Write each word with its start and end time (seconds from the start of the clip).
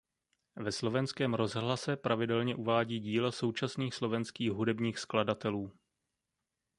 Ve 0.55 0.71
Slovenském 0.71 1.33
rozhlase 1.33 1.95
pravidelně 1.97 2.55
uvádí 2.55 2.99
díla 2.99 3.31
současných 3.31 3.93
slovenských 3.95 4.51
hudebních 4.51 4.99
skladatelů. 4.99 5.71